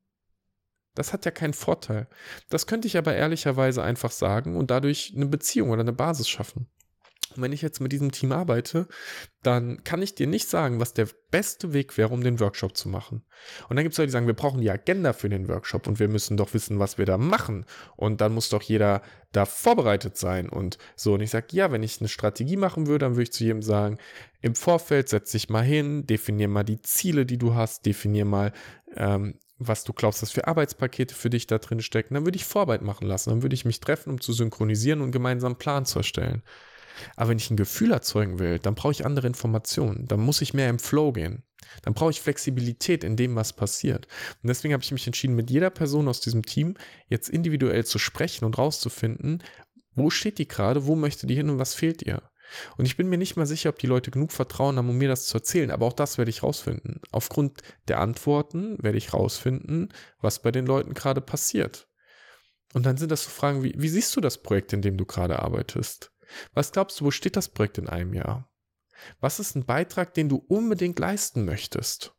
Das 0.95 1.13
hat 1.13 1.25
ja 1.25 1.31
keinen 1.31 1.53
Vorteil. 1.53 2.07
Das 2.49 2.67
könnte 2.67 2.87
ich 2.87 2.97
aber 2.97 3.15
ehrlicherweise 3.15 3.83
einfach 3.83 4.11
sagen 4.11 4.55
und 4.57 4.71
dadurch 4.71 5.13
eine 5.15 5.25
Beziehung 5.25 5.71
oder 5.71 5.81
eine 5.81 5.93
Basis 5.93 6.29
schaffen. 6.29 6.67
Und 7.35 7.41
wenn 7.41 7.51
ich 7.51 7.61
jetzt 7.61 7.79
mit 7.79 7.91
diesem 7.91 8.11
Team 8.11 8.31
arbeite, 8.31 8.87
dann 9.41 9.83
kann 9.83 10.01
ich 10.01 10.15
dir 10.15 10.27
nicht 10.27 10.49
sagen, 10.49 10.79
was 10.79 10.93
der 10.93 11.07
beste 11.31 11.73
Weg 11.73 11.97
wäre, 11.97 12.13
um 12.13 12.23
den 12.23 12.39
Workshop 12.39 12.77
zu 12.77 12.89
machen. 12.89 13.23
Und 13.69 13.75
dann 13.75 13.83
gibt 13.83 13.93
es 13.93 13.97
Leute, 13.97 14.07
die 14.07 14.11
sagen, 14.11 14.27
wir 14.27 14.35
brauchen 14.35 14.61
die 14.61 14.69
Agenda 14.69 15.13
für 15.13 15.29
den 15.29 15.47
Workshop 15.47 15.87
und 15.87 15.99
wir 15.99 16.07
müssen 16.07 16.37
doch 16.37 16.53
wissen, 16.53 16.79
was 16.79 16.97
wir 16.97 17.05
da 17.05 17.17
machen. 17.17 17.65
Und 17.95 18.21
dann 18.21 18.33
muss 18.33 18.49
doch 18.49 18.61
jeder 18.61 19.01
da 19.31 19.45
vorbereitet 19.45 20.17
sein 20.17 20.47
und 20.47 20.77
so. 20.95 21.15
Und 21.15 21.21
ich 21.21 21.31
sage, 21.31 21.47
ja, 21.51 21.71
wenn 21.71 21.83
ich 21.83 21.99
eine 21.99 22.09
Strategie 22.09 22.57
machen 22.57 22.87
würde, 22.87 23.05
dann 23.05 23.13
würde 23.13 23.23
ich 23.23 23.33
zu 23.33 23.43
jedem 23.43 23.61
sagen, 23.63 23.97
im 24.41 24.55
Vorfeld 24.55 25.09
setz 25.09 25.31
dich 25.31 25.49
mal 25.49 25.63
hin, 25.63 26.05
definier 26.05 26.47
mal 26.47 26.63
die 26.63 26.81
Ziele, 26.81 27.25
die 27.25 27.37
du 27.37 27.55
hast, 27.55 27.85
definier 27.85 28.25
mal, 28.25 28.53
ähm, 28.95 29.39
was 29.57 29.83
du 29.83 29.93
glaubst, 29.93 30.21
dass 30.21 30.31
für 30.31 30.47
Arbeitspakete 30.47 31.15
für 31.15 31.29
dich 31.29 31.47
da 31.47 31.57
drin 31.57 31.81
stecken. 31.81 32.13
Dann 32.13 32.25
würde 32.25 32.35
ich 32.35 32.45
Vorarbeit 32.45 32.81
machen 32.81 33.07
lassen. 33.07 33.29
Dann 33.29 33.43
würde 33.43 33.55
ich 33.55 33.65
mich 33.65 33.79
treffen, 33.79 34.09
um 34.09 34.21
zu 34.21 34.33
synchronisieren 34.33 35.01
und 35.01 35.11
gemeinsam 35.11 35.53
einen 35.53 35.59
Plan 35.59 35.85
zu 35.85 35.99
erstellen. 35.99 36.43
Aber 37.15 37.29
wenn 37.29 37.37
ich 37.37 37.49
ein 37.49 37.57
Gefühl 37.57 37.91
erzeugen 37.91 38.39
will, 38.39 38.59
dann 38.59 38.75
brauche 38.75 38.91
ich 38.91 39.05
andere 39.05 39.27
Informationen. 39.27 40.07
Dann 40.07 40.19
muss 40.19 40.41
ich 40.41 40.53
mehr 40.53 40.69
im 40.69 40.79
Flow 40.79 41.11
gehen. 41.11 41.43
Dann 41.81 41.93
brauche 41.93 42.11
ich 42.11 42.21
Flexibilität 42.21 43.03
in 43.03 43.15
dem, 43.15 43.35
was 43.35 43.53
passiert. 43.53 44.07
Und 44.41 44.47
deswegen 44.47 44.73
habe 44.73 44.83
ich 44.83 44.91
mich 44.91 45.07
entschieden, 45.07 45.35
mit 45.35 45.49
jeder 45.49 45.69
Person 45.69 46.07
aus 46.07 46.19
diesem 46.19 46.43
Team 46.43 46.75
jetzt 47.07 47.29
individuell 47.29 47.85
zu 47.85 47.99
sprechen 47.99 48.45
und 48.45 48.57
rauszufinden, 48.57 49.43
wo 49.95 50.09
steht 50.09 50.39
die 50.39 50.47
gerade, 50.47 50.85
wo 50.85 50.95
möchte 50.95 51.27
die 51.27 51.35
hin 51.35 51.49
und 51.49 51.59
was 51.59 51.73
fehlt 51.73 52.01
ihr. 52.03 52.21
Und 52.77 52.85
ich 52.85 52.97
bin 52.97 53.09
mir 53.09 53.17
nicht 53.17 53.35
mal 53.35 53.45
sicher, 53.45 53.69
ob 53.69 53.79
die 53.79 53.87
Leute 53.87 54.11
genug 54.11 54.31
Vertrauen 54.31 54.77
haben, 54.77 54.89
um 54.89 54.97
mir 54.97 55.09
das 55.09 55.25
zu 55.25 55.37
erzählen, 55.37 55.71
aber 55.71 55.85
auch 55.85 55.93
das 55.93 56.17
werde 56.17 56.29
ich 56.29 56.43
rausfinden. 56.43 57.01
Aufgrund 57.11 57.61
der 57.87 57.99
Antworten 57.99 58.81
werde 58.81 58.97
ich 58.97 59.13
rausfinden, 59.13 59.93
was 60.21 60.41
bei 60.41 60.51
den 60.51 60.65
Leuten 60.65 60.93
gerade 60.93 61.21
passiert. 61.21 61.87
Und 62.73 62.85
dann 62.85 62.97
sind 62.97 63.11
das 63.11 63.23
so 63.23 63.29
Fragen 63.29 63.63
wie, 63.63 63.73
wie 63.77 63.89
siehst 63.89 64.15
du 64.15 64.21
das 64.21 64.41
Projekt, 64.41 64.73
in 64.73 64.81
dem 64.81 64.97
du 64.97 65.05
gerade 65.05 65.39
arbeitest? 65.39 66.11
Was 66.53 66.71
glaubst 66.71 66.99
du, 66.99 67.05
wo 67.05 67.11
steht 67.11 67.35
das 67.35 67.49
Projekt 67.49 67.77
in 67.77 67.87
einem 67.87 68.13
Jahr? 68.13 68.51
Was 69.19 69.39
ist 69.39 69.55
ein 69.55 69.65
Beitrag, 69.65 70.13
den 70.13 70.29
du 70.29 70.37
unbedingt 70.37 70.97
leisten 70.97 71.45
möchtest? 71.45 72.15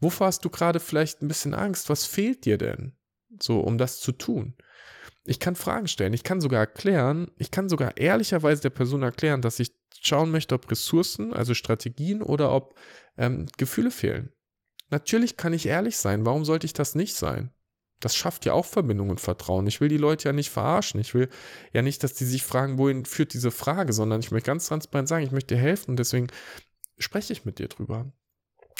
Wovor 0.00 0.28
hast 0.28 0.44
du 0.44 0.50
gerade 0.50 0.80
vielleicht 0.80 1.22
ein 1.22 1.28
bisschen 1.28 1.54
Angst? 1.54 1.88
Was 1.90 2.06
fehlt 2.06 2.44
dir 2.44 2.58
denn? 2.58 2.96
So 3.42 3.60
um 3.60 3.78
das 3.78 4.00
zu 4.00 4.12
tun. 4.12 4.54
Ich 5.24 5.40
kann 5.40 5.56
Fragen 5.56 5.88
stellen, 5.88 6.12
ich 6.12 6.22
kann 6.22 6.40
sogar 6.40 6.60
erklären, 6.60 7.30
ich 7.36 7.50
kann 7.50 7.68
sogar 7.68 7.96
ehrlicherweise 7.96 8.62
der 8.62 8.70
Person 8.70 9.02
erklären, 9.02 9.42
dass 9.42 9.58
ich 9.58 9.74
schauen 10.00 10.30
möchte, 10.30 10.54
ob 10.54 10.70
Ressourcen, 10.70 11.32
also 11.32 11.54
Strategien 11.54 12.22
oder 12.22 12.52
ob 12.52 12.78
ähm, 13.18 13.46
Gefühle 13.56 13.90
fehlen. 13.90 14.32
Natürlich 14.90 15.36
kann 15.36 15.52
ich 15.52 15.66
ehrlich 15.66 15.96
sein, 15.96 16.24
warum 16.24 16.44
sollte 16.44 16.66
ich 16.66 16.72
das 16.72 16.94
nicht 16.94 17.14
sein? 17.14 17.50
Das 18.00 18.14
schafft 18.14 18.44
ja 18.44 18.52
auch 18.52 18.66
Verbindung 18.66 19.10
und 19.10 19.20
Vertrauen. 19.20 19.66
Ich 19.66 19.80
will 19.80 19.88
die 19.88 19.96
Leute 19.96 20.28
ja 20.28 20.32
nicht 20.32 20.50
verarschen. 20.50 21.00
Ich 21.00 21.14
will 21.14 21.30
ja 21.72 21.80
nicht, 21.80 22.04
dass 22.04 22.12
die 22.12 22.26
sich 22.26 22.44
fragen, 22.44 22.78
wohin 22.78 23.06
führt 23.06 23.32
diese 23.32 23.50
Frage, 23.50 23.92
sondern 23.92 24.20
ich 24.20 24.30
möchte 24.30 24.46
ganz 24.46 24.66
transparent 24.66 25.08
sagen, 25.08 25.24
ich 25.24 25.32
möchte 25.32 25.54
dir 25.54 25.60
helfen 25.60 25.92
und 25.92 25.98
deswegen 25.98 26.26
spreche 26.98 27.32
ich 27.32 27.44
mit 27.44 27.58
dir 27.58 27.68
drüber. 27.68 28.12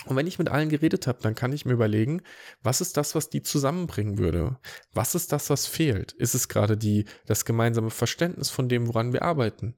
Und 0.06 0.16
wenn 0.16 0.26
ich 0.26 0.38
mit 0.38 0.48
allen 0.48 0.68
geredet 0.68 1.06
habe, 1.06 1.20
dann 1.20 1.34
kann 1.34 1.52
ich 1.52 1.66
mir 1.66 1.72
überlegen, 1.72 2.22
was 2.62 2.80
ist 2.80 2.96
das, 2.96 3.14
was 3.14 3.28
die 3.28 3.42
zusammenbringen 3.42 4.18
würde? 4.18 4.58
Was 4.92 5.14
ist 5.14 5.32
das, 5.32 5.50
was 5.50 5.66
fehlt? 5.66 6.12
Ist 6.12 6.34
es 6.34 6.48
gerade 6.48 6.76
die, 6.76 7.04
das 7.26 7.44
gemeinsame 7.44 7.90
Verständnis 7.90 8.50
von 8.50 8.68
dem, 8.68 8.86
woran 8.86 9.12
wir 9.12 9.22
arbeiten? 9.22 9.76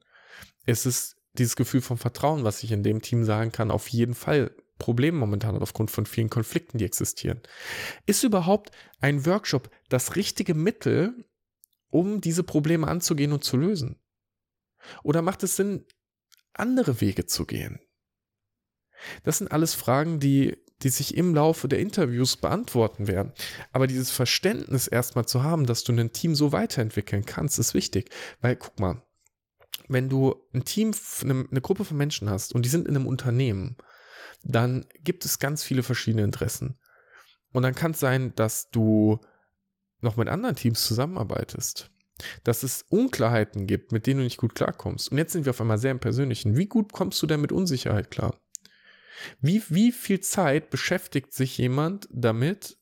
Ist 0.67 0.87
es 0.87 1.17
dieses 1.33 1.57
Gefühl 1.57 1.81
von 1.81 1.99
Vertrauen, 1.99 2.45
was 2.45 2.63
ich 2.63 2.73
in 2.73 2.83
dem 2.83 3.01
Team 3.01 3.25
sagen 3.25 3.53
kann, 3.53 3.71
auf 3.71 3.89
jeden 3.89 4.15
Fall 4.15 4.55
Problem 4.79 5.17
momentan 5.17 5.57
hat 5.57 5.63
aufgrund 5.63 5.91
von 5.91 6.07
vielen 6.07 6.31
Konflikten, 6.31 6.79
die 6.79 6.85
existieren. 6.85 7.41
Ist 8.07 8.23
überhaupt 8.23 8.71
ein 9.01 9.27
Workshop 9.27 9.71
das 9.89 10.17
richtige 10.17 10.55
Mittel, 10.55 11.25
um 11.91 12.21
diese 12.21 12.45
Probleme 12.45 12.87
anzugehen 12.87 13.33
und 13.33 13.45
zu 13.45 13.57
lösen? 13.57 14.01
Oder 15.03 15.23
macht 15.23 15.43
es 15.43 15.57
Sinn, 15.57 15.85
andere 16.53 17.01
Wege 17.01 17.27
zu 17.27 17.45
gehen? 17.45 17.81
Das 19.25 19.39
sind 19.39 19.53
alles 19.53 19.75
Fragen, 19.75 20.21
die, 20.21 20.57
die 20.83 20.89
sich 20.89 21.17
im 21.17 21.35
Laufe 21.35 21.69
der 21.69 21.81
Interviews 21.81 22.37
beantworten 22.37 23.07
werden. 23.07 23.33
Aber 23.73 23.87
dieses 23.87 24.11
Verständnis 24.11 24.87
erstmal 24.87 25.27
zu 25.27 25.43
haben, 25.43 25.67
dass 25.67 25.85
du 25.85 25.93
ein 25.93 26.13
Team 26.13 26.35
so 26.35 26.53
weiterentwickeln 26.53 27.25
kannst, 27.25 27.59
ist 27.59 27.75
wichtig. 27.75 28.11
Weil, 28.41 28.57
guck 28.57 28.79
mal, 28.81 29.03
wenn 29.89 30.09
du 30.09 30.37
ein 30.53 30.65
Team, 30.65 30.93
eine, 31.23 31.47
eine 31.51 31.61
Gruppe 31.61 31.85
von 31.85 31.97
Menschen 31.97 32.29
hast 32.29 32.55
und 32.55 32.65
die 32.65 32.69
sind 32.69 32.87
in 32.87 32.97
einem 32.97 33.07
Unternehmen, 33.07 33.77
dann 34.45 34.87
gibt 35.03 35.25
es 35.25 35.39
ganz 35.39 35.63
viele 35.65 35.83
verschiedene 35.83 36.25
Interessen. 36.25 36.79
Und 37.53 37.63
dann 37.63 37.75
kann 37.75 37.93
es 37.93 38.01
sein, 38.01 38.35
dass 38.37 38.71
du 38.71 39.21
noch 40.01 40.17
mit 40.17 40.29
anderen 40.29 40.57
Teams 40.57 40.87
zusammenarbeitest 40.87 41.91
dass 42.45 42.63
es 42.63 42.85
Unklarheiten 42.89 43.67
gibt, 43.67 43.93
mit 43.93 44.07
denen 44.07 44.19
du 44.19 44.25
nicht 44.25 44.39
gut 44.39 44.55
klarkommst. 44.55 45.11
Und 45.11 45.19
jetzt 45.19 45.33
sind 45.33 45.45
wir 45.45 45.51
auf 45.51 45.61
einmal 45.61 45.79
sehr 45.79 45.93
im 45.93 46.01
Persönlichen. 46.01 46.57
Wie 46.57 46.67
gut 46.67 46.93
kommst 46.93 47.23
du 47.23 47.27
denn 47.27 47.41
mit 47.41 47.53
Unsicherheit 47.53 48.11
klar? 48.11 48.35
Wie, 49.41 49.63
wie 49.69 49.93
viel 49.93 50.21
Zeit 50.21 50.71
beschäftigt 50.71 51.33
sich 51.33 51.59
jemand 51.59 52.09
damit, 52.11 52.79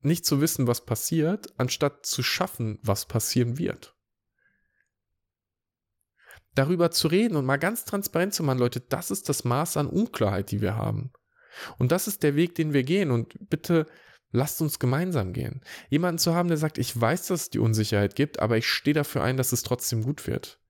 nicht 0.00 0.24
zu 0.24 0.40
wissen, 0.40 0.66
was 0.66 0.84
passiert, 0.84 1.58
anstatt 1.58 2.06
zu 2.06 2.22
schaffen, 2.22 2.78
was 2.82 3.06
passieren 3.06 3.58
wird? 3.58 3.94
Darüber 6.54 6.90
zu 6.90 7.08
reden 7.08 7.36
und 7.36 7.46
mal 7.46 7.56
ganz 7.56 7.84
transparent 7.84 8.34
zu 8.34 8.42
machen, 8.42 8.58
Leute, 8.58 8.80
das 8.80 9.10
ist 9.10 9.28
das 9.28 9.44
Maß 9.44 9.76
an 9.76 9.86
Unklarheit, 9.86 10.50
die 10.50 10.60
wir 10.60 10.76
haben. 10.76 11.12
Und 11.78 11.92
das 11.92 12.08
ist 12.08 12.22
der 12.22 12.36
Weg, 12.36 12.54
den 12.54 12.72
wir 12.72 12.82
gehen. 12.82 13.10
Und 13.10 13.48
bitte 13.48 13.86
lasst 14.30 14.60
uns 14.60 14.78
gemeinsam 14.78 15.32
gehen. 15.32 15.62
Jemanden 15.88 16.18
zu 16.18 16.34
haben, 16.34 16.48
der 16.48 16.58
sagt, 16.58 16.78
ich 16.78 16.98
weiß, 16.98 17.28
dass 17.28 17.42
es 17.42 17.50
die 17.50 17.58
Unsicherheit 17.58 18.14
gibt, 18.14 18.40
aber 18.40 18.56
ich 18.56 18.68
stehe 18.68 18.94
dafür 18.94 19.22
ein, 19.22 19.36
dass 19.36 19.52
es 19.52 19.62
trotzdem 19.62 20.02
gut 20.02 20.26
wird. 20.26 20.60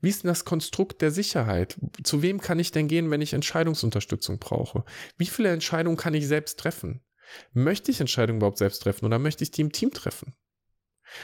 Wie 0.00 0.08
ist 0.08 0.22
denn 0.22 0.28
das 0.28 0.44
Konstrukt 0.44 1.02
der 1.02 1.10
Sicherheit? 1.10 1.76
Zu 2.02 2.22
wem 2.22 2.40
kann 2.40 2.58
ich 2.58 2.72
denn 2.72 2.88
gehen, 2.88 3.10
wenn 3.10 3.20
ich 3.20 3.32
Entscheidungsunterstützung 3.32 4.38
brauche? 4.38 4.84
Wie 5.16 5.26
viele 5.26 5.50
Entscheidungen 5.50 5.96
kann 5.96 6.14
ich 6.14 6.26
selbst 6.26 6.58
treffen? 6.58 7.00
Möchte 7.52 7.90
ich 7.90 8.00
Entscheidungen 8.00 8.38
überhaupt 8.38 8.58
selbst 8.58 8.82
treffen 8.82 9.04
oder 9.04 9.18
möchte 9.18 9.44
ich 9.44 9.50
die 9.50 9.60
im 9.60 9.72
Team 9.72 9.92
treffen? 9.92 10.34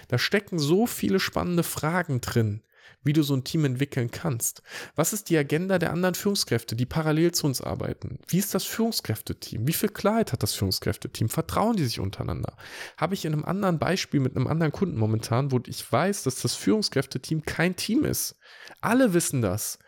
Da 0.09 0.19
stecken 0.19 0.59
so 0.59 0.87
viele 0.87 1.21
spannende 1.21 1.63
Fragen 1.63 2.21
drin, 2.21 2.63
wie 3.05 3.13
du 3.13 3.23
so 3.23 3.35
ein 3.35 3.45
Team 3.45 3.65
entwickeln 3.65 4.11
kannst. 4.11 4.63
Was 4.97 5.13
ist 5.13 5.31
die 5.31 5.37
Agenda 5.37 5.79
der 5.79 5.93
anderen 5.93 6.15
Führungskräfte, 6.15 6.75
die 6.75 6.87
parallel 6.87 7.33
zu 7.33 7.47
uns 7.47 7.61
arbeiten? 7.61 8.19
Wie 8.29 8.39
ist 8.39 8.55
das 8.55 8.65
Führungskräfteteam? 8.65 9.67
Wie 9.67 9.73
viel 9.73 9.91
Klarheit 9.91 10.33
hat 10.33 10.43
das 10.43 10.55
Führungskräfteteam? 10.55 11.29
Vertrauen 11.29 11.77
die 11.77 11.85
sich 11.85 12.01
untereinander? 12.01 12.57
Habe 12.97 13.15
ich 13.15 13.25
in 13.25 13.33
einem 13.33 13.45
anderen 13.45 13.79
Beispiel 13.79 14.21
mit 14.21 14.37
einem 14.37 14.47
anderen 14.47 14.73
Kunden 14.73 14.99
momentan, 14.99 15.53
wo 15.53 15.61
ich 15.67 15.91
weiß, 15.91 16.25
dass 16.25 16.43
das 16.43 16.55
Führungskräfteteam 16.55 17.43
kein 17.43 17.77
Team 17.77 18.05
ist. 18.05 18.37
Alle 18.81 19.15
wissen 19.15 19.43
das. 19.43 19.79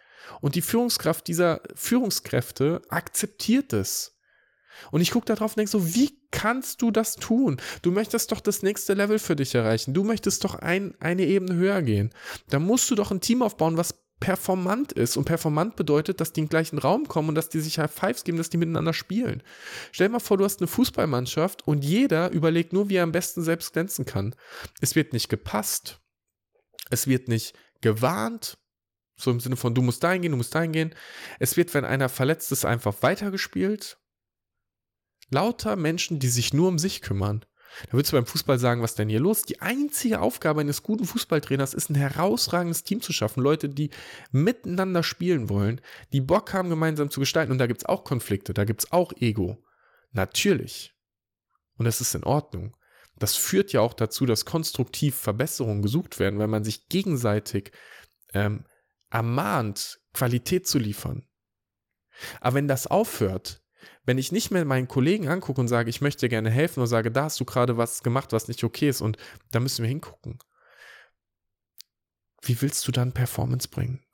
Und 0.40 0.54
die 0.54 0.62
Führungskraft 0.62 1.28
dieser 1.28 1.60
Führungskräfte 1.74 2.82
akzeptiert 2.88 3.72
es. 3.72 4.15
Und 4.90 5.00
ich 5.00 5.10
gucke 5.10 5.26
da 5.26 5.34
drauf 5.34 5.52
und 5.52 5.58
denke 5.58 5.70
so, 5.70 5.94
wie 5.94 6.18
kannst 6.30 6.82
du 6.82 6.90
das 6.90 7.16
tun? 7.16 7.60
Du 7.82 7.90
möchtest 7.90 8.32
doch 8.32 8.40
das 8.40 8.62
nächste 8.62 8.94
Level 8.94 9.18
für 9.18 9.36
dich 9.36 9.54
erreichen. 9.54 9.94
Du 9.94 10.04
möchtest 10.04 10.44
doch 10.44 10.54
ein, 10.54 10.94
eine 11.00 11.24
Ebene 11.24 11.54
höher 11.54 11.82
gehen. 11.82 12.10
Da 12.48 12.58
musst 12.58 12.90
du 12.90 12.94
doch 12.94 13.10
ein 13.10 13.20
Team 13.20 13.42
aufbauen, 13.42 13.76
was 13.76 14.06
performant 14.20 14.92
ist. 14.92 15.16
Und 15.16 15.24
performant 15.24 15.76
bedeutet, 15.76 16.20
dass 16.20 16.32
die 16.32 16.40
in 16.40 16.46
den 16.46 16.50
gleichen 16.50 16.78
Raum 16.78 17.06
kommen 17.08 17.28
und 17.28 17.34
dass 17.34 17.48
die 17.48 17.60
sich 17.60 17.78
High 17.78 17.92
Fives 17.92 18.24
geben, 18.24 18.38
dass 18.38 18.50
die 18.50 18.56
miteinander 18.56 18.92
spielen. 18.92 19.42
Stell 19.92 20.08
dir 20.08 20.12
mal 20.12 20.20
vor, 20.20 20.38
du 20.38 20.44
hast 20.44 20.60
eine 20.60 20.68
Fußballmannschaft 20.68 21.66
und 21.66 21.84
jeder 21.84 22.30
überlegt 22.30 22.72
nur, 22.72 22.88
wie 22.88 22.96
er 22.96 23.02
am 23.02 23.12
besten 23.12 23.42
selbst 23.42 23.72
glänzen 23.72 24.04
kann. 24.04 24.34
Es 24.80 24.94
wird 24.94 25.12
nicht 25.12 25.28
gepasst. 25.28 26.00
Es 26.90 27.06
wird 27.06 27.28
nicht 27.28 27.54
gewarnt. 27.80 28.58
So 29.18 29.30
im 29.30 29.40
Sinne 29.40 29.56
von, 29.56 29.74
du 29.74 29.82
musst 29.82 30.04
dahin 30.04 30.22
gehen, 30.22 30.32
du 30.32 30.36
musst 30.36 30.54
dahin 30.54 30.72
gehen. 30.72 30.94
Es 31.38 31.56
wird, 31.56 31.72
wenn 31.74 31.84
einer 31.84 32.08
verletzt 32.08 32.52
ist, 32.52 32.64
einfach 32.64 32.94
weitergespielt. 33.02 33.98
Lauter 35.30 35.76
Menschen, 35.76 36.18
die 36.18 36.28
sich 36.28 36.52
nur 36.52 36.68
um 36.68 36.78
sich 36.78 37.02
kümmern. 37.02 37.44
Da 37.86 37.92
würdest 37.92 38.12
du 38.12 38.16
beim 38.16 38.26
Fußball 38.26 38.58
sagen, 38.58 38.82
was 38.82 38.94
denn 38.94 39.08
hier 39.08 39.20
los? 39.20 39.42
Die 39.42 39.60
einzige 39.60 40.20
Aufgabe 40.20 40.60
eines 40.60 40.82
guten 40.82 41.04
Fußballtrainers 41.04 41.74
ist, 41.74 41.90
ein 41.90 41.94
herausragendes 41.94 42.84
Team 42.84 43.02
zu 43.02 43.12
schaffen. 43.12 43.42
Leute, 43.42 43.68
die 43.68 43.90
miteinander 44.30 45.02
spielen 45.02 45.48
wollen, 45.48 45.80
die 46.12 46.20
Bock 46.20 46.52
haben, 46.54 46.70
gemeinsam 46.70 47.10
zu 47.10 47.20
gestalten. 47.20 47.52
Und 47.52 47.58
da 47.58 47.66
gibt 47.66 47.82
es 47.82 47.86
auch 47.86 48.04
Konflikte, 48.04 48.54
da 48.54 48.64
gibt 48.64 48.84
es 48.84 48.92
auch 48.92 49.12
Ego. 49.18 49.62
Natürlich. 50.12 50.94
Und 51.76 51.84
das 51.84 52.00
ist 52.00 52.14
in 52.14 52.24
Ordnung. 52.24 52.76
Das 53.18 53.36
führt 53.36 53.72
ja 53.72 53.80
auch 53.80 53.94
dazu, 53.94 54.26
dass 54.26 54.44
konstruktiv 54.44 55.14
Verbesserungen 55.14 55.82
gesucht 55.82 56.18
werden, 56.18 56.38
weil 56.38 56.48
man 56.48 56.64
sich 56.64 56.88
gegenseitig 56.88 57.72
ähm, 58.32 58.64
ermahnt, 59.10 60.00
Qualität 60.12 60.66
zu 60.66 60.78
liefern. 60.78 61.26
Aber 62.40 62.54
wenn 62.54 62.68
das 62.68 62.86
aufhört, 62.86 63.62
wenn 64.06 64.18
ich 64.18 64.32
nicht 64.32 64.50
mehr 64.50 64.64
meinen 64.64 64.88
Kollegen 64.88 65.28
angucke 65.28 65.60
und 65.60 65.68
sage, 65.68 65.90
ich 65.90 66.00
möchte 66.00 66.20
dir 66.20 66.30
gerne 66.30 66.50
helfen 66.50 66.80
und 66.80 66.86
sage, 66.86 67.10
da 67.10 67.24
hast 67.24 67.38
du 67.40 67.44
gerade 67.44 67.76
was 67.76 68.02
gemacht, 68.02 68.32
was 68.32 68.48
nicht 68.48 68.62
okay 68.64 68.88
ist 68.88 69.00
und 69.00 69.18
da 69.50 69.60
müssen 69.60 69.82
wir 69.82 69.88
hingucken. 69.88 70.38
Wie 72.40 72.62
willst 72.62 72.86
du 72.86 72.92
dann 72.92 73.12
Performance 73.12 73.68
bringen? 73.68 74.04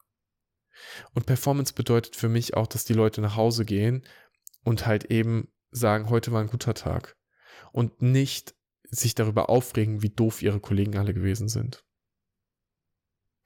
Und 1.14 1.26
Performance 1.26 1.74
bedeutet 1.74 2.16
für 2.16 2.28
mich 2.28 2.54
auch, 2.54 2.66
dass 2.66 2.84
die 2.84 2.94
Leute 2.94 3.20
nach 3.20 3.36
Hause 3.36 3.64
gehen 3.64 4.04
und 4.64 4.86
halt 4.86 5.04
eben 5.04 5.52
sagen, 5.70 6.08
heute 6.08 6.32
war 6.32 6.40
ein 6.40 6.48
guter 6.48 6.74
Tag. 6.74 7.16
Und 7.72 8.02
nicht 8.02 8.54
sich 8.90 9.14
darüber 9.14 9.48
aufregen, 9.48 10.02
wie 10.02 10.10
doof 10.10 10.42
ihre 10.42 10.60
Kollegen 10.60 10.96
alle 10.96 11.14
gewesen 11.14 11.48
sind. 11.48 11.84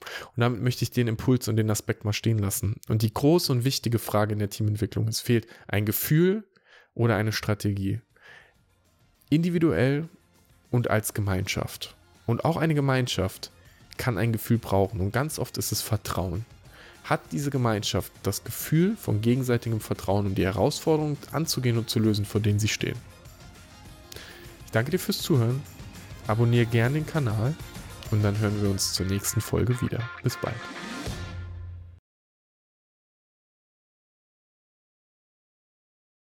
Und 0.01 0.41
damit 0.41 0.63
möchte 0.63 0.83
ich 0.83 0.91
den 0.91 1.09
Impuls 1.09 1.49
und 1.49 1.57
den 1.57 1.71
Aspekt 1.71 2.05
mal 2.05 2.13
stehen 2.13 2.39
lassen. 2.39 2.81
Und 2.89 3.03
die 3.03 3.13
große 3.13 3.51
und 3.51 3.65
wichtige 3.65 3.99
Frage 3.99 4.33
in 4.33 4.39
der 4.39 4.51
Teamentwicklung, 4.51 5.09
es 5.09 5.21
fehlt 5.21 5.47
ein 5.67 5.87
Gefühl 5.87 6.45
oder 6.95 7.17
eine 7.17 7.33
Strategie. 7.33 8.01
Individuell 9.31 10.09
und 10.71 10.91
als 10.91 11.15
Gemeinschaft. 11.15 11.97
Und 12.27 12.45
auch 12.45 12.57
eine 12.57 12.75
Gemeinschaft 12.75 13.51
kann 13.97 14.19
ein 14.19 14.33
Gefühl 14.33 14.59
brauchen. 14.59 15.01
Und 15.01 15.13
ganz 15.13 15.39
oft 15.39 15.59
ist 15.59 15.73
es 15.73 15.83
Vertrauen. 15.83 16.45
Hat 17.05 17.21
diese 17.33 17.51
Gemeinschaft 17.51 18.13
das 18.23 18.45
Gefühl 18.45 18.97
von 18.97 19.21
gegenseitigem 19.21 19.81
Vertrauen, 19.81 20.27
um 20.27 20.35
die 20.35 20.45
Herausforderungen 20.45 21.17
anzugehen 21.31 21.79
und 21.79 21.89
zu 21.89 22.01
lösen, 22.01 22.25
vor 22.25 22.41
denen 22.41 22.59
sie 22.59 22.69
stehen? 22.69 22.97
Ich 24.65 24.73
danke 24.73 24.91
dir 24.91 24.99
fürs 24.99 25.23
Zuhören. 25.23 25.63
Abonniere 26.27 26.67
gerne 26.67 26.95
den 26.95 27.07
Kanal 27.07 27.55
und 28.11 28.23
dann 28.23 28.39
hören 28.39 28.63
wir 28.63 28.71
uns 28.71 28.93
zur 28.93 29.07
nächsten 29.07 29.41
Folge 29.41 29.81
wieder. 29.81 30.01
Bis 30.23 30.37
bald. 30.37 30.57